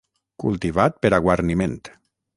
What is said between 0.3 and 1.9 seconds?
Cultivat per a guarniment.